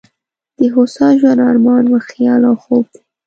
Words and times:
د 0.57 0.59
هوسا 0.73 1.07
ژوند 1.19 1.39
ارمان 1.49 1.83
مو 1.91 1.99
خیال 2.09 2.41
او 2.49 2.55
خوب 2.63 2.85
دی. 2.93 3.01